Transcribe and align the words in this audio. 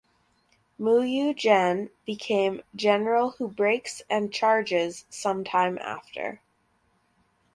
Muyu 0.79 1.35
Gen 1.35 1.91
became 2.07 2.63
General 2.75 3.35
Who 3.37 3.47
Breaks 3.47 4.01
And 4.09 4.33
Charges 4.33 5.05
some 5.11 5.43
time 5.43 5.77
after. 5.77 6.41